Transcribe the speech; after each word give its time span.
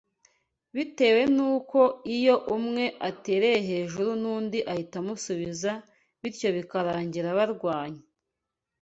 bitewe 0.75 1.21
n’uko 1.35 1.79
iyo 2.15 2.35
umwe 2.57 2.85
atereye 3.09 3.57
hejuru 3.69 4.09
n’undi 4.21 4.59
ahita 4.71 4.95
amusubiza 5.03 5.71
bityo 6.21 6.49
bikarangira 6.57 7.27
barwanye 7.37 8.03